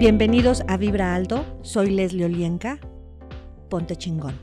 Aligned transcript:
Bienvenidos 0.00 0.62
a 0.66 0.78
Vibra 0.78 1.14
Alto, 1.14 1.44
soy 1.60 1.90
Leslie 1.90 2.24
Olienka. 2.24 2.78
Ponte 3.68 3.96
chingón. 3.96 4.34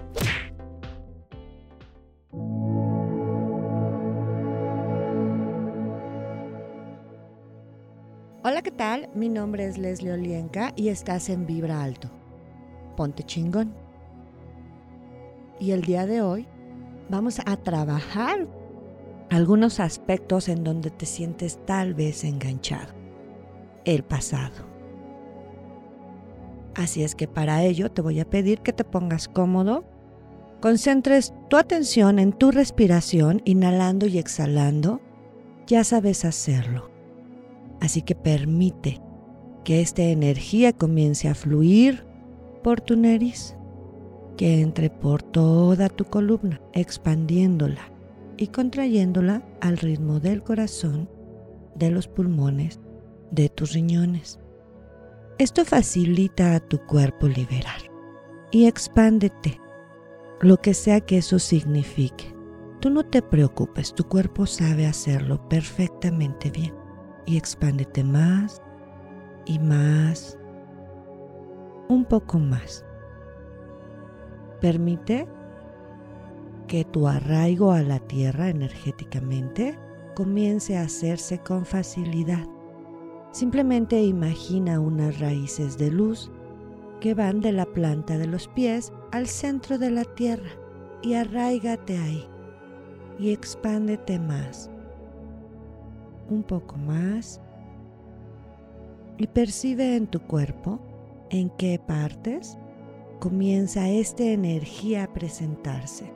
Hola, 8.43 8.61
¿qué 8.61 8.69
tal? 8.69 9.09
Mi 9.15 9.29
nombre 9.29 9.65
es 9.65 9.79
Leslie 9.79 10.11
Olienka 10.11 10.73
y 10.75 10.89
estás 10.89 11.27
en 11.27 11.47
Vibra 11.47 11.81
Alto. 11.81 12.11
Ponte 12.95 13.23
chingón. 13.23 13.73
Y 15.59 15.71
el 15.71 15.81
día 15.81 16.05
de 16.05 16.21
hoy 16.21 16.45
vamos 17.09 17.41
a 17.43 17.57
trabajar 17.57 18.47
algunos 19.31 19.79
aspectos 19.79 20.49
en 20.49 20.63
donde 20.63 20.91
te 20.91 21.07
sientes 21.07 21.57
tal 21.65 21.95
vez 21.95 22.23
enganchado. 22.23 22.93
El 23.85 24.03
pasado. 24.03 24.76
Así 26.77 27.03
es 27.03 27.15
que 27.15 27.27
para 27.27 27.63
ello 27.63 27.89
te 27.91 28.03
voy 28.03 28.19
a 28.19 28.29
pedir 28.29 28.59
que 28.59 28.71
te 28.71 28.83
pongas 28.83 29.27
cómodo, 29.27 29.83
concentres 30.61 31.33
tu 31.49 31.57
atención 31.57 32.19
en 32.19 32.33
tu 32.33 32.51
respiración, 32.51 33.41
inhalando 33.45 34.05
y 34.05 34.19
exhalando. 34.19 35.01
Ya 35.65 35.83
sabes 35.83 36.23
hacerlo. 36.23 36.91
Así 37.81 38.03
que 38.03 38.13
permite 38.13 39.01
que 39.63 39.81
esta 39.81 40.03
energía 40.03 40.71
comience 40.71 41.27
a 41.27 41.33
fluir 41.33 42.05
por 42.63 42.79
tu 42.79 42.95
nariz, 42.95 43.55
que 44.37 44.61
entre 44.61 44.91
por 44.91 45.23
toda 45.23 45.89
tu 45.89 46.05
columna, 46.05 46.61
expandiéndola 46.73 47.91
y 48.37 48.47
contrayéndola 48.47 49.41
al 49.61 49.77
ritmo 49.77 50.19
del 50.19 50.43
corazón, 50.43 51.09
de 51.73 51.89
los 51.89 52.07
pulmones, 52.07 52.79
de 53.31 53.49
tus 53.49 53.73
riñones. 53.73 54.39
Esto 55.39 55.65
facilita 55.65 56.55
a 56.55 56.59
tu 56.59 56.79
cuerpo 56.79 57.27
liberar 57.27 57.91
y 58.49 58.65
expándete, 58.65 59.61
lo 60.41 60.57
que 60.57 60.73
sea 60.73 60.99
que 61.01 61.19
eso 61.19 61.37
signifique. 61.37 62.35
Tú 62.79 62.89
no 62.89 63.05
te 63.05 63.21
preocupes, 63.21 63.93
tu 63.93 64.03
cuerpo 64.03 64.47
sabe 64.47 64.87
hacerlo 64.87 65.47
perfectamente 65.47 66.49
bien 66.49 66.73
y 67.27 67.37
expándete 67.37 68.03
más 68.03 68.63
y 69.45 69.59
más, 69.59 70.39
un 71.87 72.03
poco 72.05 72.39
más. 72.39 72.83
Permite 74.59 75.27
que 76.67 76.83
tu 76.83 77.07
arraigo 77.07 77.73
a 77.73 77.83
la 77.83 77.99
tierra 77.99 78.49
energéticamente 78.49 79.77
comience 80.15 80.75
a 80.77 80.81
hacerse 80.81 81.37
con 81.37 81.63
facilidad. 81.63 82.56
Simplemente 83.37 84.01
imagina 84.01 84.79
unas 84.79 85.19
raíces 85.19 85.77
de 85.77 85.91
luz 85.91 86.31
que 86.99 87.13
van 87.13 87.39
de 87.39 87.51
la 87.51 87.67
planta 87.67 88.17
de 88.17 88.25
los 88.25 88.47
pies 88.47 88.91
al 89.11 89.27
centro 89.27 89.77
de 89.77 89.91
la 89.91 90.05
tierra 90.05 90.49
y 91.03 91.13
arraigate 91.13 91.99
ahí 91.99 92.25
y 93.19 93.29
expándete 93.29 94.17
más, 94.17 94.71
un 96.31 96.41
poco 96.41 96.77
más 96.77 97.39
y 99.19 99.27
percibe 99.27 99.95
en 99.95 100.07
tu 100.07 100.19
cuerpo 100.19 100.79
en 101.29 101.51
qué 101.51 101.77
partes 101.77 102.57
comienza 103.19 103.87
esta 103.87 104.23
energía 104.23 105.03
a 105.03 105.13
presentarse. 105.13 106.11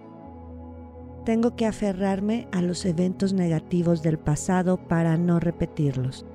Tengo 1.23 1.55
que 1.55 1.67
aferrarme 1.67 2.47
a 2.51 2.63
los 2.63 2.83
eventos 2.83 3.31
negativos 3.31 4.01
del 4.01 4.17
pasado 4.17 4.77
para 4.87 5.17
no 5.17 5.39
repetirlos. 5.39 6.25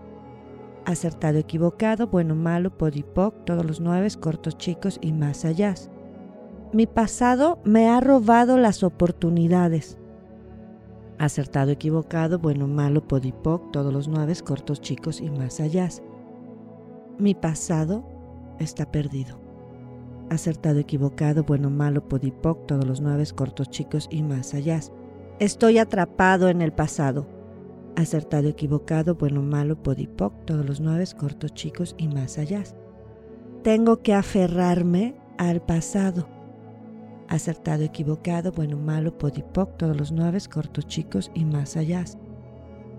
Acertado, 0.86 1.36
equivocado, 1.36 2.06
bueno, 2.06 2.34
malo, 2.34 2.70
podipoc, 2.70 3.44
todos 3.44 3.66
los 3.66 3.80
nueve, 3.80 4.08
cortos, 4.18 4.56
chicos 4.56 4.98
y 5.02 5.12
más 5.12 5.44
allá. 5.44 5.74
Mi 6.72 6.86
pasado 6.86 7.58
me 7.64 7.88
ha 7.90 8.00
robado 8.00 8.56
las 8.56 8.82
oportunidades. 8.82 9.98
Acertado, 11.18 11.70
equivocado, 11.72 12.38
bueno, 12.38 12.66
malo, 12.66 13.06
podipoc, 13.06 13.70
todos 13.72 13.92
los 13.92 14.08
nueve, 14.08 14.34
cortos, 14.42 14.80
chicos 14.80 15.20
y 15.20 15.28
más 15.28 15.60
allá. 15.60 15.88
Mi 17.18 17.34
pasado 17.34 18.02
está 18.58 18.90
perdido 18.90 19.44
acertado, 20.30 20.78
equivocado, 20.78 21.44
bueno, 21.44 21.70
malo, 21.70 22.08
podipoc, 22.08 22.66
todos 22.66 22.86
los 22.86 23.00
nueve, 23.00 23.24
cortos, 23.34 23.70
chicos 23.70 24.08
y 24.10 24.22
más 24.22 24.54
allá. 24.54 24.80
Estoy 25.38 25.78
atrapado 25.78 26.48
en 26.48 26.62
el 26.62 26.72
pasado. 26.72 27.26
Acertado, 27.96 28.48
equivocado, 28.48 29.14
bueno, 29.14 29.42
malo, 29.42 29.82
podipoc, 29.82 30.44
todos 30.44 30.64
los 30.66 30.80
nueve, 30.80 31.04
cortos, 31.18 31.54
chicos 31.54 31.94
y 31.98 32.08
más 32.08 32.38
allá. 32.38 32.62
Tengo 33.62 34.02
que 34.02 34.14
aferrarme 34.14 35.16
al 35.38 35.62
pasado. 35.62 36.28
Acertado, 37.28 37.82
equivocado, 37.82 38.52
bueno, 38.52 38.76
malo, 38.76 39.16
podipoc, 39.16 39.76
todos 39.78 39.96
los 39.96 40.12
nueve, 40.12 40.38
cortos, 40.52 40.86
chicos 40.86 41.30
y 41.34 41.44
más 41.44 41.76
allá. 41.76 42.04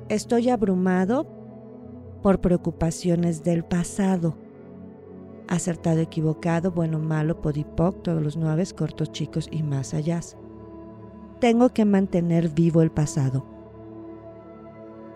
Estoy 0.10 0.50
abrumado 0.50 1.28
por 2.22 2.42
preocupaciones 2.42 3.44
del 3.44 3.64
pasado 3.64 4.36
acertado, 5.48 6.00
equivocado, 6.00 6.72
bueno, 6.72 7.00
malo, 7.00 7.42
podipoc, 7.42 8.04
todos 8.04 8.22
los 8.22 8.38
nueve, 8.38 8.64
cortos, 8.76 9.12
chicos 9.12 9.48
y 9.52 9.64
más 9.64 9.94
allá. 9.94 10.20
Tengo 11.40 11.70
que 11.70 11.86
mantener 11.86 12.50
vivo 12.50 12.82
el 12.82 12.92
pasado. 12.92 13.57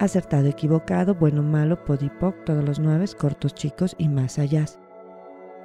Acertado, 0.02 0.48
equivocado, 0.48 1.14
bueno, 1.14 1.44
malo, 1.44 1.86
podipoc, 1.86 2.44
todos 2.44 2.66
los 2.66 2.80
nueve, 2.80 3.06
cortos, 3.18 3.54
chicos 3.54 3.96
y 4.00 4.10
más 4.10 4.40
allá. 4.40 4.66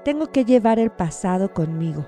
Tengo 0.04 0.30
que 0.30 0.44
llevar 0.44 0.78
el 0.78 0.91
pasado 0.91 1.52
conmigo. 1.54 2.06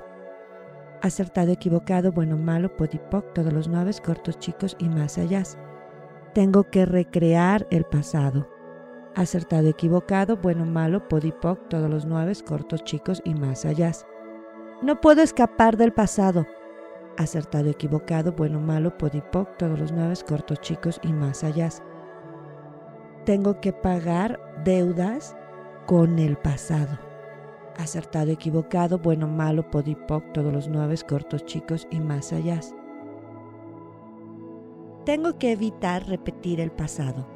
Acertado, 1.01 1.51
equivocado, 1.51 2.13
bueno, 2.13 2.37
malo, 2.37 2.77
podipoc, 2.77 3.33
todos 3.33 3.53
los 3.53 3.67
nueve, 3.67 3.93
cortos, 4.05 4.39
chicos 4.39 4.77
y 4.79 4.91
más 4.91 5.17
allá. 5.17 5.43
Tengo 6.35 6.65
que 6.65 6.85
recrear 6.85 7.67
el 7.71 7.85
pasado 7.85 8.47
acertado, 9.19 9.69
equivocado, 9.69 10.37
bueno, 10.37 10.65
malo, 10.65 11.09
podipoc, 11.09 11.69
todos 11.69 11.91
los 11.91 12.07
nueve, 12.07 12.35
cortos, 12.47 12.85
chicos 12.85 13.21
y 13.25 13.35
más 13.35 13.65
allá. 13.65 13.91
No 14.81 15.01
puedo 15.01 15.23
escapar 15.23 15.77
del 15.77 15.93
pasado. 15.93 16.47
Acertado, 17.17 17.69
equivocado, 17.69 18.33
bueno, 18.33 18.61
malo, 18.61 18.97
podipoc, 18.97 19.57
todos 19.57 19.79
los 19.79 19.91
nueve, 19.91 20.15
cortos, 20.27 20.61
chicos 20.61 21.01
y 21.03 21.13
más 21.13 21.43
allá. 21.43 21.69
Tengo 23.29 23.61
que 23.61 23.75
pagar 23.75 24.41
deudas 24.65 25.37
con 25.85 26.19
el 26.19 26.39
pasado. 26.39 26.99
Acertado, 27.77 28.31
equivocado, 28.31 28.99
bueno, 29.01 29.29
malo, 29.29 29.71
podipoc, 29.71 30.33
todos 30.33 30.51
los 30.51 30.69
nueve, 30.69 30.95
cortos, 31.07 31.45
chicos 31.45 31.87
y 31.91 32.01
más 32.01 32.33
allá. 32.33 32.59
Tengo 35.05 35.39
que 35.39 35.53
evitar 35.53 36.09
repetir 36.09 36.59
el 36.59 36.71
pasado 36.71 37.27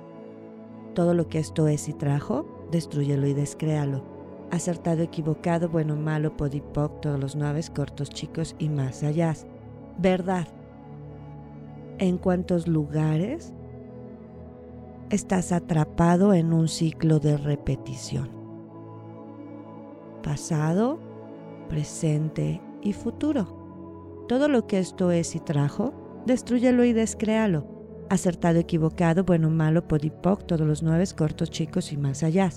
todo 0.95 1.13
lo 1.13 1.29
que 1.29 1.39
esto 1.39 1.69
es 1.69 1.87
y 1.91 1.93
trajo, 1.93 2.47
destruyelo 2.71 3.27
y 3.27 3.35
descréalo. 3.35 4.03
Acertado, 4.51 5.03
equivocado, 5.03 5.69
bueno, 5.69 5.95
malo, 5.95 6.39
podipoc, 6.39 7.03
todos 7.03 7.21
los 7.21 7.37
nueve, 7.37 7.61
cortos, 7.75 8.09
chicos 8.09 8.57
y 8.59 8.71
más 8.71 9.03
allá. 9.03 9.35
Verdad. 9.99 10.49
¿En 11.99 12.17
cuántos 12.17 12.67
lugares 12.67 13.53
estás 15.11 15.53
atrapado 15.53 16.35
en 16.35 16.53
un 16.53 16.69
ciclo 16.69 17.19
de 17.19 17.37
repetición? 17.37 18.31
Pasado, 20.23 20.99
presente 21.69 22.61
y 22.81 22.93
futuro. 22.93 24.25
Todo 24.29 24.49
lo 24.49 24.67
que 24.67 24.79
esto 24.79 25.11
es 25.11 25.35
y 25.35 25.41
trajo, 25.41 25.93
destruyelo 26.27 26.85
y 26.85 26.93
descréalo 26.93 27.73
acertado, 28.13 28.59
equivocado, 28.59 29.25
bueno, 29.25 29.49
malo, 29.49 29.89
podipoc, 29.89 30.45
todos 30.45 30.67
los 30.67 30.83
nueve, 30.83 31.05
cortos, 31.17 31.51
chicos 31.51 31.93
y 31.93 31.97
más 31.97 32.23
allá. 32.23 32.51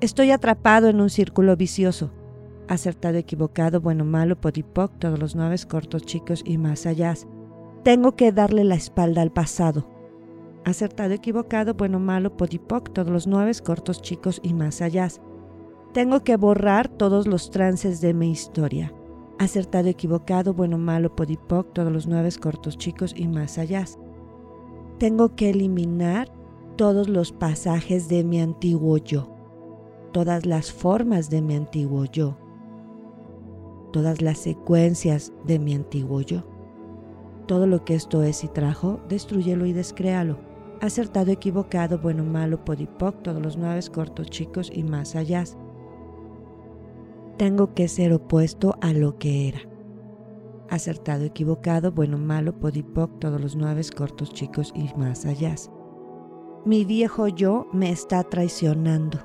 Estoy 0.00 0.30
atrapado 0.30 0.88
en 0.88 1.00
un 1.00 1.08
círculo 1.08 1.56
vicioso. 1.56 2.10
Acertado, 2.68 3.16
equivocado, 3.16 3.80
bueno, 3.80 4.04
malo, 4.04 4.38
podipoc, 4.38 4.98
todos 4.98 5.18
los 5.18 5.34
nueve, 5.34 5.56
cortos, 5.66 6.02
chicos 6.04 6.42
y 6.44 6.58
más 6.58 6.84
allá. 6.84 7.14
Tengo 7.82 8.12
que 8.12 8.30
darle 8.30 8.64
la 8.64 8.74
espalda 8.74 9.22
al 9.22 9.32
pasado. 9.32 9.88
Acertado, 10.64 11.12
equivocado, 11.12 11.74
bueno, 11.74 12.00
malo, 12.00 12.36
podipoc, 12.36 12.92
todos 12.92 13.10
los 13.10 13.26
nueve, 13.26 13.52
cortos, 13.64 14.00
chicos 14.00 14.40
y 14.42 14.54
más 14.54 14.80
allá. 14.80 15.08
Tengo 15.92 16.24
que 16.24 16.36
borrar 16.36 16.88
todos 16.88 17.26
los 17.26 17.50
trances 17.50 18.00
de 18.00 18.14
mi 18.14 18.30
historia. 18.30 18.92
Acertado, 19.38 19.88
equivocado, 19.88 20.54
bueno, 20.54 20.78
malo, 20.78 21.14
podipoc, 21.14 21.72
todos 21.72 21.92
los 21.92 22.06
nueve, 22.06 22.30
cortos, 22.40 22.78
chicos 22.78 23.12
y 23.16 23.28
más 23.28 23.58
allá 23.58 23.84
tengo 24.98 25.34
que 25.34 25.50
eliminar 25.50 26.28
todos 26.76 27.08
los 27.08 27.32
pasajes 27.32 28.08
de 28.08 28.24
mi 28.24 28.40
antiguo 28.40 28.96
yo, 28.98 29.28
todas 30.12 30.46
las 30.46 30.72
formas 30.72 31.30
de 31.30 31.42
mi 31.42 31.56
antiguo 31.56 32.04
yo, 32.04 32.36
todas 33.92 34.22
las 34.22 34.38
secuencias 34.38 35.32
de 35.46 35.58
mi 35.58 35.74
antiguo 35.74 36.20
yo. 36.20 36.44
Todo 37.46 37.66
lo 37.66 37.84
que 37.84 37.94
esto 37.94 38.22
es 38.22 38.42
y 38.42 38.48
trajo, 38.48 39.00
destruyelo 39.08 39.66
y 39.66 39.74
descréalo. 39.74 40.38
Acertado, 40.84 41.30
equivocado, 41.30 41.98
bueno, 41.98 42.24
malo, 42.24 42.62
podipoc, 42.62 43.22
todos 43.22 43.40
los 43.40 43.56
nueve 43.56 43.80
cortos, 43.90 44.28
chicos 44.28 44.70
y 44.70 44.82
más 44.82 45.16
allá. 45.16 45.42
Tengo 47.38 47.72
que 47.72 47.88
ser 47.88 48.12
opuesto 48.12 48.74
a 48.82 48.92
lo 48.92 49.16
que 49.16 49.48
era. 49.48 49.60
Acertado, 50.68 51.24
equivocado, 51.24 51.90
bueno, 51.90 52.18
malo, 52.18 52.60
podipoc, 52.60 53.18
todos 53.18 53.40
los 53.40 53.56
nueve 53.56 53.80
cortos, 53.96 54.34
chicos 54.34 54.74
y 54.76 54.90
más 54.98 55.24
allá. 55.24 55.54
Mi 56.66 56.84
viejo 56.84 57.28
yo 57.28 57.66
me 57.72 57.90
está 57.90 58.22
traicionando. 58.22 59.20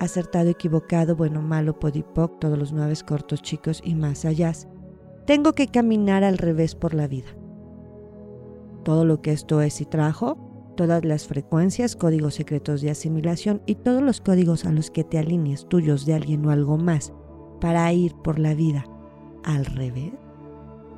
Acertado, 0.00 0.50
equivocado, 0.50 1.14
bueno, 1.14 1.42
malo, 1.42 1.78
podipoc, 1.78 2.40
todos 2.40 2.58
los 2.58 2.72
nueve 2.72 2.94
cortos, 3.06 3.40
chicos 3.40 3.80
y 3.84 3.94
más 3.94 4.24
allá. 4.24 4.52
Tengo 5.26 5.52
que 5.52 5.68
caminar 5.68 6.24
al 6.24 6.38
revés 6.38 6.74
por 6.74 6.92
la 6.92 7.06
vida. 7.06 7.28
Todo 8.82 9.04
lo 9.04 9.22
que 9.22 9.30
esto 9.30 9.60
es 9.62 9.80
y 9.80 9.84
trajo, 9.84 10.45
todas 10.76 11.04
las 11.04 11.26
frecuencias, 11.26 11.96
códigos 11.96 12.34
secretos 12.34 12.80
de 12.80 12.90
asimilación 12.90 13.62
y 13.66 13.76
todos 13.76 14.02
los 14.02 14.20
códigos 14.20 14.64
a 14.64 14.72
los 14.72 14.90
que 14.90 15.04
te 15.04 15.18
alinees 15.18 15.66
tuyos 15.68 16.06
de 16.06 16.14
alguien 16.14 16.46
o 16.46 16.50
algo 16.50 16.78
más 16.78 17.12
para 17.60 17.92
ir 17.92 18.14
por 18.14 18.38
la 18.38 18.54
vida 18.54 18.86
al 19.44 19.64
revés, 19.64 20.12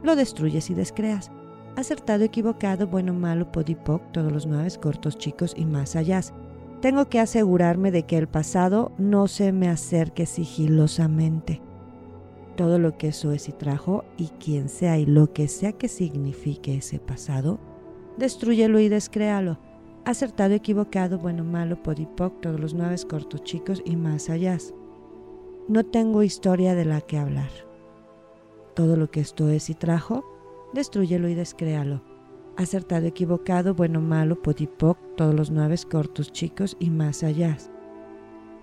lo 0.03 0.17
destruyes 0.17 0.71
y 0.71 0.75
descreas. 0.75 1.31
Acertado, 1.77 2.25
equivocado, 2.25 2.89
bueno, 2.89 3.15
malo, 3.15 3.53
podipoc, 3.53 4.03
todos 4.13 4.33
los 4.33 4.47
nueve 4.47 4.69
cortos, 4.81 5.17
chicos 5.17 5.55
y 5.57 5.65
más 5.65 5.97
allá. 5.97 6.21
Tengo 6.81 7.09
que 7.09 7.21
asegurarme 7.21 7.91
de 7.91 8.05
que 8.05 8.19
el 8.19 8.29
pasado 8.29 8.93
no 8.99 9.29
se 9.29 9.53
me 9.53 9.69
acerque 9.69 10.27
sigilosamente 10.27 11.63
todo 12.59 12.81
lo 12.81 12.99
que 12.99 13.09
eso 13.09 13.31
es 13.31 13.49
y 13.49 13.53
trajo 13.53 14.05
y 14.17 14.31
quien 14.41 14.69
sea 14.69 14.99
y 14.99 15.07
lo 15.07 15.33
que 15.33 15.47
sea 15.47 15.75
que 15.75 15.87
signifique 15.87 16.75
ese 16.75 16.99
pasado, 16.99 17.61
destruyelo 18.17 18.81
y 18.81 18.89
descréalo. 18.89 19.61
Acertado, 20.09 20.55
equivocado, 20.55 21.19
bueno, 21.19 21.45
malo, 21.45 21.83
podipoc, 21.83 22.41
todos 22.41 22.59
los 22.59 22.73
nueve 22.73 22.97
cortos 23.07 23.45
chicos 23.45 23.83
y 23.85 23.95
más 23.95 24.31
allá. 24.31 24.57
No 25.69 25.85
tengo 25.85 26.23
historia 26.23 26.75
de 26.75 26.87
la 26.87 27.03
que 27.03 27.19
hablar. 27.19 27.51
Todo 28.75 28.97
lo 28.97 29.11
que 29.11 29.21
esto 29.21 29.51
es 29.51 29.69
y 29.69 29.75
trajo, 29.75 30.25
destruyelo 30.73 31.29
y 31.29 31.35
descréalo. 31.35 32.01
Acertado, 32.57 33.05
equivocado, 33.05 33.75
bueno, 33.75 34.01
malo, 34.01 34.41
podipoc, 34.41 34.97
todos 35.15 35.35
los 35.35 35.51
nueve 35.51 35.77
cortos 35.91 36.33
chicos 36.33 36.75
y 36.81 36.89
más 36.89 37.23
allá. 37.23 37.59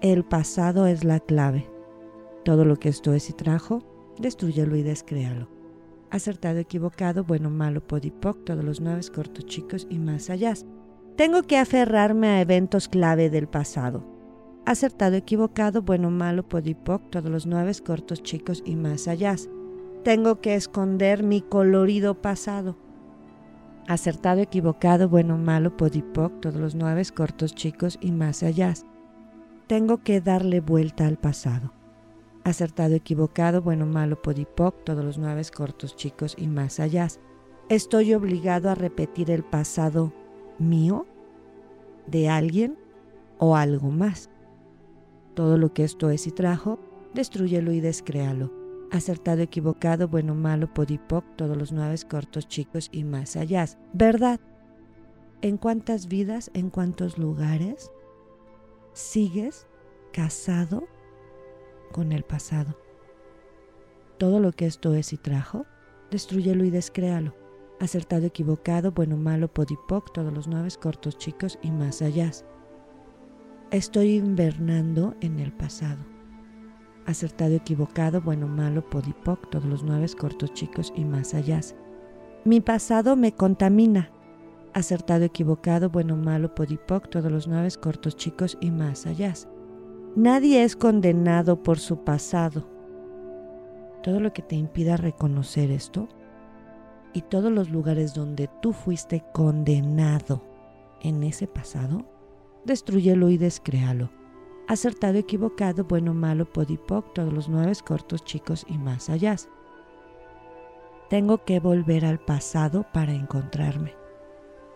El 0.01 0.23
pasado 0.23 0.87
es 0.87 1.03
la 1.03 1.19
clave. 1.19 1.69
Todo 2.43 2.65
lo 2.65 2.77
que 2.77 2.89
esto 2.89 3.13
es 3.13 3.29
y 3.29 3.33
trajo, 3.33 3.83
destruyelo 4.17 4.77
y 4.77 4.81
descréalo. 4.81 5.47
Acertado, 6.09 6.57
equivocado, 6.57 7.23
bueno, 7.23 7.51
malo, 7.51 7.85
podipoc, 7.85 8.43
todos 8.45 8.63
los 8.65 8.81
nueve 8.81 9.01
cortos 9.13 9.45
chicos 9.45 9.85
y 9.91 9.99
más 9.99 10.31
allá. 10.31 10.55
Tengo 11.15 11.43
que 11.43 11.57
aferrarme 11.57 12.27
a 12.27 12.41
eventos 12.41 12.87
clave 12.87 13.29
del 13.29 13.47
pasado. 13.47 14.03
Acertado, 14.65 15.15
equivocado, 15.15 15.81
bueno, 15.81 16.11
malo, 16.11 16.47
podipoc, 16.47 17.09
todos 17.09 17.29
los 17.29 17.45
nueve 17.45 17.71
cortos 17.85 18.23
chicos 18.23 18.63
y 18.65 18.75
más 18.75 19.07
allá. 19.07 19.35
Tengo 20.03 20.41
que 20.41 20.55
esconder 20.55 21.23
mi 21.23 21.41
colorido 21.41 22.21
pasado. 22.21 22.75
Acertado, 23.87 24.41
equivocado, 24.41 25.07
bueno, 25.07 25.37
malo, 25.37 25.77
podipoc, 25.77 26.41
todos 26.41 26.55
los 26.55 26.75
nueve 26.75 27.03
cortos 27.15 27.55
chicos 27.55 27.97
y 28.01 28.11
más 28.11 28.43
allá. 28.43 28.73
Tengo 29.67 30.03
que 30.03 30.21
darle 30.21 30.59
vuelta 30.59 31.07
al 31.07 31.17
pasado 31.17 31.71
acertado, 32.45 32.93
equivocado, 32.93 33.61
bueno, 33.61 33.85
malo, 33.85 34.21
podipoc, 34.21 34.83
todos 34.83 35.03
los 35.03 35.17
nueve 35.17 35.41
cortos, 35.53 35.95
chicos 35.95 36.35
y 36.37 36.47
más 36.47 36.79
allá. 36.79 37.07
Estoy 37.69 38.13
obligado 38.13 38.69
a 38.69 38.75
repetir 38.75 39.31
el 39.31 39.43
pasado 39.43 40.13
mío, 40.59 41.05
de 42.07 42.29
alguien 42.29 42.77
o 43.37 43.55
algo 43.55 43.91
más. 43.91 44.29
Todo 45.33 45.57
lo 45.57 45.73
que 45.73 45.83
esto 45.83 46.09
es 46.09 46.27
y 46.27 46.31
trajo, 46.31 46.79
destruyelo 47.13 47.71
y 47.71 47.81
descréalo. 47.81 48.51
Acertado, 48.91 49.41
equivocado, 49.41 50.07
bueno, 50.07 50.35
malo, 50.35 50.73
podipoc, 50.73 51.25
todos 51.35 51.57
los 51.57 51.71
nueve 51.71 51.95
cortos, 52.09 52.47
chicos 52.47 52.89
y 52.91 53.03
más 53.03 53.35
allá. 53.35 53.65
¿Verdad? 53.93 54.39
¿En 55.41 55.57
cuántas 55.57 56.07
vidas, 56.07 56.51
en 56.53 56.69
cuántos 56.69 57.17
lugares 57.17 57.91
sigues 58.93 59.67
casado 60.13 60.87
con 61.91 62.13
el 62.13 62.23
pasado. 62.23 62.77
Todo 64.17 64.39
lo 64.39 64.53
que 64.53 64.65
esto 64.65 64.95
es 64.95 65.11
y 65.11 65.17
trajo, 65.17 65.65
destruyelo 66.09 66.63
y 66.63 66.69
descréalo. 66.69 67.35
Acertado, 67.79 68.25
equivocado, 68.25 68.93
bueno, 68.93 69.17
malo, 69.17 69.49
podipoc, 69.49 70.13
todos 70.13 70.31
los 70.31 70.47
nueve 70.47 70.69
cortos, 70.81 71.17
chicos 71.17 71.59
y 71.61 71.71
más 71.71 72.01
allá. 72.01 72.31
Estoy 73.69 74.15
invernando 74.15 75.13
en 75.19 75.39
el 75.39 75.51
pasado. 75.51 76.05
Acertado, 77.05 77.53
equivocado, 77.53 78.21
bueno, 78.21 78.47
malo, 78.47 78.89
podipoc, 78.89 79.49
todos 79.49 79.65
los 79.65 79.83
nueve 79.83 80.07
cortos, 80.17 80.53
chicos 80.53 80.93
y 80.95 81.03
más 81.03 81.33
allá. 81.33 81.59
Mi 82.45 82.61
pasado 82.61 83.17
me 83.17 83.33
contamina. 83.33 84.09
Acertado, 84.73 85.25
equivocado, 85.25 85.89
bueno, 85.89 86.15
malo, 86.15 86.55
podipoc, 86.55 87.09
todos 87.09 87.29
los 87.29 87.45
nueve 87.45 87.69
cortos, 87.81 88.15
chicos 88.15 88.57
y 88.61 88.71
más 88.71 89.05
allá. 89.05 89.33
Nadie 90.15 90.63
es 90.63 90.77
condenado 90.77 91.61
por 91.61 91.77
su 91.77 92.05
pasado. 92.05 92.69
Todo 94.01 94.21
lo 94.21 94.31
que 94.31 94.41
te 94.41 94.55
impida 94.55 94.95
reconocer 94.95 95.71
esto 95.71 96.07
y 97.15 97.21
todos 97.21 97.51
los 97.51 97.69
lugares 97.69 98.13
donde 98.13 98.49
tú 98.61 98.73
fuiste 98.73 99.23
condenado 99.33 100.43
en 101.01 101.23
ese 101.23 101.47
pasado, 101.47 102.05
destruyelo 102.65 103.29
y 103.29 103.37
descréalo. 103.37 104.09
Acertado, 104.67 105.17
equivocado, 105.17 105.85
bueno, 105.85 106.13
malo, 106.13 106.51
podipoc, 106.51 107.13
todos 107.13 107.31
los 107.31 107.47
nueve 107.47 107.71
cortos, 107.85 108.25
chicos 108.25 108.65
y 108.67 108.77
más 108.77 109.09
allá. 109.09 109.37
Tengo 111.09 111.45
que 111.45 111.61
volver 111.61 112.03
al 112.03 112.19
pasado 112.19 112.85
para 112.91 113.13
encontrarme. 113.13 113.93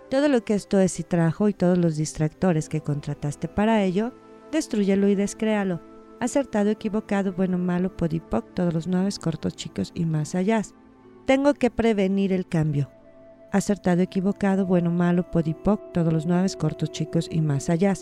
Todo 0.09 0.29
lo 0.29 0.43
que 0.45 0.53
esto 0.53 0.79
es 0.79 0.97
y 0.99 1.03
trajo 1.03 1.49
y 1.49 1.53
todos 1.53 1.77
los 1.77 1.97
distractores 1.97 2.69
que 2.69 2.81
contrataste 2.81 3.49
para 3.49 3.83
ello, 3.83 4.13
destruyelo 4.51 5.09
y 5.09 5.15
descréalo. 5.15 5.81
Acertado, 6.21 6.69
equivocado, 6.69 7.33
bueno, 7.33 7.57
malo, 7.57 7.97
podipoc, 7.97 8.53
todos 8.53 8.73
los 8.73 8.87
nueve 8.87 9.09
cortos, 9.21 9.57
chicos 9.57 9.91
y 9.93 10.05
más 10.05 10.35
allá. 10.35 10.61
Tengo 11.29 11.53
que 11.53 11.69
prevenir 11.69 12.33
el 12.33 12.47
cambio. 12.47 12.89
Acertado, 13.51 14.01
equivocado, 14.01 14.65
bueno, 14.65 14.89
malo, 14.89 15.29
podipoc, 15.29 15.91
todos 15.93 16.11
los 16.11 16.25
nueve 16.25 16.47
cortos, 16.57 16.91
chicos 16.91 17.29
y 17.31 17.41
más 17.41 17.69
allá. 17.69 17.93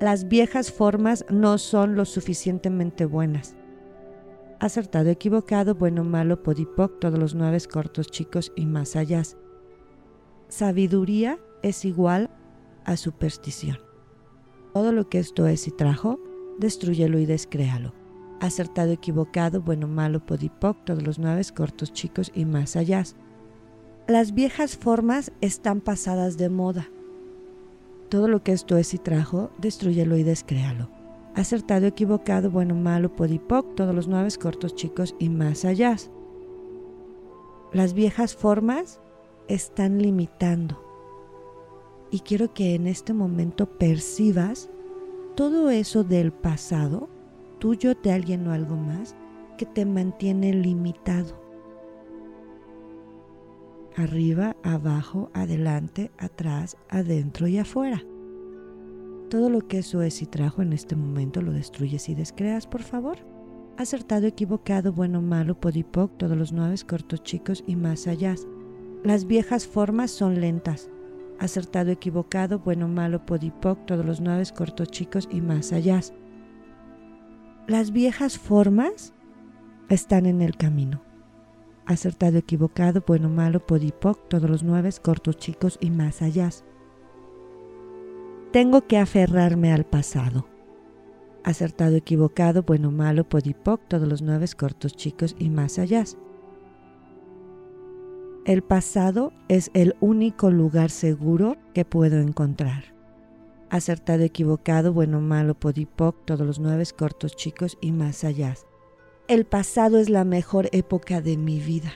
Las 0.00 0.26
viejas 0.26 0.72
formas 0.72 1.26
no 1.28 1.58
son 1.58 1.96
lo 1.96 2.06
suficientemente 2.06 3.04
buenas. 3.04 3.56
Acertado, 4.58 5.10
equivocado, 5.10 5.74
bueno, 5.74 6.02
malo, 6.02 6.42
podipoc, 6.42 6.98
todos 6.98 7.18
los 7.18 7.34
nueve 7.34 7.58
cortos, 7.70 8.10
chicos 8.10 8.50
y 8.56 8.64
más 8.64 8.96
allá. 8.96 9.22
Sabiduría 10.48 11.38
es 11.62 11.84
igual 11.84 12.30
a 12.86 12.96
superstición. 12.96 13.80
Todo 14.72 14.92
lo 14.92 15.10
que 15.10 15.18
esto 15.18 15.46
es 15.46 15.68
y 15.68 15.72
trajo, 15.72 16.18
destruyelo 16.58 17.18
y 17.18 17.26
descréalo. 17.26 18.05
Acertado, 18.40 18.92
equivocado, 18.92 19.62
bueno, 19.62 19.88
malo, 19.88 20.24
podipoc, 20.24 20.84
todos 20.84 21.02
los 21.02 21.18
nueve 21.18 21.42
cortos, 21.54 21.92
chicos 21.92 22.30
y 22.34 22.44
más 22.44 22.76
allá. 22.76 23.02
Las 24.06 24.34
viejas 24.34 24.76
formas 24.76 25.32
están 25.40 25.80
pasadas 25.80 26.36
de 26.36 26.48
moda. 26.48 26.88
Todo 28.08 28.28
lo 28.28 28.42
que 28.42 28.52
esto 28.52 28.76
es 28.76 28.94
y 28.94 28.98
trajo, 28.98 29.50
destruyelo 29.58 30.16
y 30.16 30.22
descréalo. 30.22 30.88
Acertado, 31.34 31.86
equivocado, 31.86 32.50
bueno, 32.50 32.74
malo, 32.74 33.14
podipoc, 33.14 33.74
todos 33.74 33.94
los 33.94 34.08
nueve 34.08 34.28
cortos, 34.40 34.74
chicos 34.74 35.14
y 35.18 35.28
más 35.28 35.64
allá. 35.64 35.96
Las 37.72 37.94
viejas 37.94 38.34
formas 38.36 39.00
están 39.48 40.00
limitando 40.00 40.82
y 42.10 42.20
quiero 42.20 42.54
que 42.54 42.74
en 42.74 42.86
este 42.86 43.12
momento 43.12 43.66
percibas 43.66 44.70
todo 45.34 45.70
eso 45.70 46.04
del 46.04 46.32
pasado, 46.32 47.08
tuyo, 47.66 47.96
de 48.00 48.12
alguien 48.12 48.46
o 48.46 48.52
algo 48.52 48.76
más, 48.76 49.16
que 49.58 49.66
te 49.66 49.84
mantiene 49.84 50.54
limitado. 50.54 51.36
Arriba, 53.96 54.54
abajo, 54.62 55.30
adelante, 55.34 56.12
atrás, 56.16 56.76
adentro 56.88 57.48
y 57.48 57.58
afuera. 57.58 58.04
Todo 59.30 59.50
lo 59.50 59.66
que 59.66 59.78
eso 59.78 60.02
es 60.02 60.22
y 60.22 60.26
trajo 60.26 60.62
en 60.62 60.74
este 60.74 60.94
momento 60.94 61.42
lo 61.42 61.50
destruyes 61.50 62.08
y 62.08 62.14
descreas, 62.14 62.68
por 62.68 62.84
favor. 62.84 63.18
Acertado, 63.76 64.28
equivocado, 64.28 64.92
bueno, 64.92 65.20
malo, 65.20 65.58
podipoc, 65.58 66.16
todos 66.18 66.36
los 66.36 66.52
nueve 66.52 66.76
cortos, 66.86 67.24
chicos 67.24 67.64
y 67.66 67.74
más 67.74 68.06
allá. 68.06 68.36
Las 69.02 69.26
viejas 69.26 69.66
formas 69.66 70.12
son 70.12 70.40
lentas, 70.40 70.88
acertado, 71.40 71.90
equivocado, 71.90 72.60
bueno, 72.60 72.86
malo, 72.86 73.26
podipoc, 73.26 73.86
todos 73.86 74.06
los 74.06 74.20
nueve 74.20 74.44
cortos, 74.56 74.88
chicos 74.92 75.28
y 75.32 75.40
más 75.40 75.72
allá. 75.72 76.00
Las 77.68 77.90
viejas 77.90 78.38
formas 78.38 79.12
están 79.88 80.26
en 80.26 80.40
el 80.40 80.56
camino. 80.56 81.02
Acertado, 81.84 82.38
equivocado, 82.38 83.02
bueno, 83.04 83.28
malo, 83.28 83.58
podipoc, 83.58 84.28
todos 84.28 84.48
los 84.48 84.62
nueve 84.62 84.90
cortos, 85.02 85.36
chicos 85.36 85.76
y 85.80 85.90
más 85.90 86.22
allá. 86.22 86.48
Tengo 88.52 88.86
que 88.86 88.98
aferrarme 88.98 89.72
al 89.72 89.84
pasado. 89.84 90.46
Acertado, 91.42 91.96
equivocado, 91.96 92.62
bueno, 92.62 92.92
malo, 92.92 93.28
podipoc, 93.28 93.80
todos 93.88 94.06
los 94.06 94.22
nueve 94.22 94.46
cortos, 94.56 94.94
chicos 94.94 95.34
y 95.36 95.50
más 95.50 95.80
allá. 95.80 96.04
El 98.44 98.62
pasado 98.62 99.32
es 99.48 99.72
el 99.74 99.96
único 99.98 100.52
lugar 100.52 100.90
seguro 100.90 101.56
que 101.74 101.84
puedo 101.84 102.20
encontrar. 102.20 102.95
Acertado, 103.68 104.22
equivocado, 104.22 104.92
bueno, 104.92 105.20
malo, 105.20 105.54
podipoc, 105.58 106.24
todos 106.24 106.46
los 106.46 106.60
nueve 106.60 106.84
cortos, 106.96 107.34
chicos 107.34 107.76
y 107.80 107.90
más 107.90 108.22
allá. 108.22 108.54
El 109.26 109.44
pasado 109.44 109.98
es 109.98 110.08
la 110.08 110.24
mejor 110.24 110.68
época 110.70 111.20
de 111.20 111.36
mi 111.36 111.58
vida. 111.58 111.94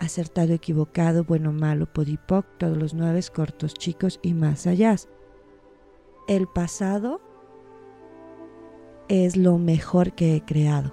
Acertado, 0.00 0.52
equivocado, 0.52 1.22
bueno, 1.22 1.52
malo, 1.52 1.86
podipoc, 1.92 2.44
todos 2.58 2.76
los 2.76 2.94
nueve 2.94 3.20
cortos, 3.32 3.74
chicos 3.74 4.18
y 4.22 4.34
más 4.34 4.66
allá. 4.66 4.96
El 6.26 6.48
pasado 6.48 7.20
es 9.08 9.36
lo 9.36 9.58
mejor 9.58 10.14
que 10.14 10.34
he 10.34 10.44
creado. 10.44 10.92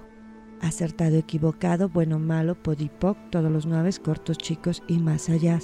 Acertado, 0.60 1.16
equivocado, 1.16 1.88
bueno, 1.88 2.20
malo, 2.20 2.54
podipoc, 2.62 3.18
todos 3.30 3.50
los 3.50 3.66
nueve 3.66 3.90
cortos, 4.02 4.38
chicos 4.38 4.84
y 4.86 5.00
más 5.00 5.28
allá. 5.28 5.58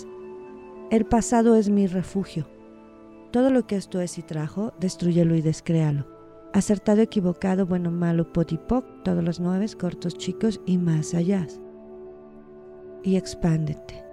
El 0.91 1.07
pasado 1.07 1.55
es 1.55 1.71
mi 1.71 1.87
refugio. 1.87 2.49
Todo 3.31 3.51
lo 3.51 3.67
que 3.67 3.77
esto 3.77 4.01
es 4.01 4.19
y 4.19 4.23
trajo, 4.23 4.73
destruyelo 4.81 5.37
y 5.37 5.43
descréalo. 5.43 6.07
Acertado, 6.53 7.01
equivocado, 7.01 7.65
bueno, 7.65 7.93
malo, 7.93 8.33
podipoc, 8.33 8.85
todos 9.05 9.23
los 9.23 9.39
nueve 9.39 9.67
cortos, 9.79 10.17
chicos 10.19 10.61
y 10.67 10.79
más 10.79 11.15
allá. 11.15 11.47
Y 13.05 13.17
expándete. 13.17 14.05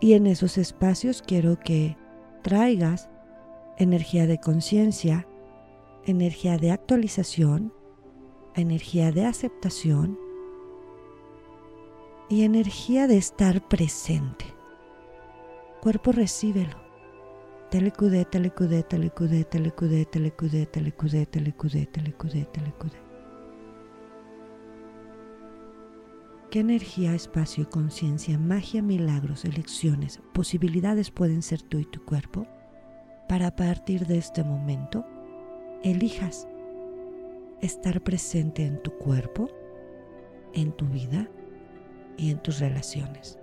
Y 0.00 0.12
en 0.12 0.26
esos 0.26 0.58
espacios 0.58 1.22
quiero 1.22 1.58
que 1.58 1.96
traigas 2.42 3.08
energía 3.78 4.26
de 4.26 4.38
conciencia, 4.38 5.26
energía 6.04 6.58
de 6.58 6.70
actualización, 6.70 7.72
energía 8.54 9.10
de 9.10 9.24
aceptación 9.24 10.18
y 12.28 12.42
energía 12.42 13.06
de 13.06 13.16
estar 13.16 13.66
presente. 13.68 14.44
Cuerpo 15.80 16.12
recíbelo. 16.12 16.87
Telecudé, 17.70 18.24
telecudé, 18.24 18.82
telecudé, 18.82 19.44
telecudé, 19.44 20.06
telecudé, 20.06 20.64
telecudé, 20.64 21.26
telecudé, 21.26 21.84
telecudé, 21.84 22.44
telecudé. 22.46 22.96
¿Qué 26.50 26.60
energía, 26.60 27.14
espacio 27.14 27.68
conciencia, 27.68 28.38
magia, 28.38 28.80
milagros, 28.80 29.44
elecciones, 29.44 30.22
posibilidades 30.32 31.10
pueden 31.10 31.42
ser 31.42 31.60
tú 31.60 31.78
y 31.78 31.84
tu 31.84 32.02
cuerpo 32.06 32.46
para 33.28 33.48
a 33.48 33.56
partir 33.56 34.06
de 34.06 34.16
este 34.16 34.42
momento 34.42 35.04
elijas 35.84 36.48
estar 37.60 38.00
presente 38.00 38.64
en 38.64 38.82
tu 38.82 38.92
cuerpo, 38.92 39.50
en 40.54 40.72
tu 40.72 40.86
vida 40.86 41.28
y 42.16 42.30
en 42.30 42.38
tus 42.38 42.60
relaciones. 42.60 43.38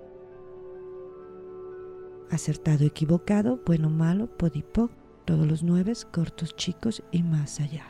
Acertado, 2.32 2.86
equivocado, 2.86 3.60
bueno, 3.66 3.90
malo, 3.90 4.28
podipoc, 4.28 4.92
todos 5.26 5.48
los 5.48 5.64
nueve, 5.64 5.94
cortos, 6.12 6.56
chicos 6.56 7.04
y 7.12 7.24
más 7.24 7.60
allá. 7.60 7.86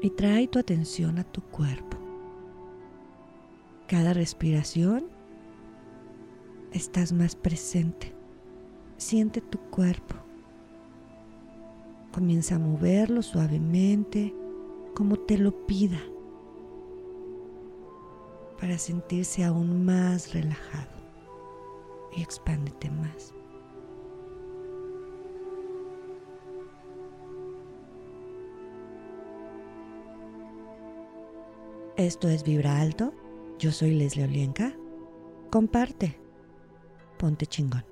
Y 0.00 0.10
trae 0.10 0.48
tu 0.48 0.58
atención 0.58 1.18
a 1.18 1.24
tu 1.24 1.42
cuerpo. 1.42 1.96
Cada 3.86 4.12
respiración 4.12 5.04
estás 6.72 7.12
más 7.12 7.36
presente. 7.36 8.12
Siente 8.96 9.40
tu 9.40 9.58
cuerpo. 9.58 10.16
Comienza 12.12 12.56
a 12.56 12.58
moverlo 12.58 13.22
suavemente, 13.22 14.34
como 14.94 15.16
te 15.16 15.38
lo 15.38 15.66
pida, 15.66 16.00
para 18.62 18.78
sentirse 18.78 19.42
aún 19.42 19.84
más 19.84 20.32
relajado 20.32 20.92
y 22.16 22.22
expándete 22.22 22.92
más. 22.92 23.34
Esto 31.96 32.28
es 32.28 32.44
Vibra 32.44 32.80
Alto. 32.80 33.12
Yo 33.58 33.72
soy 33.72 33.96
Leslie 33.96 34.26
Olienka. 34.26 34.72
Comparte. 35.50 36.16
Ponte 37.18 37.46
chingón. 37.46 37.91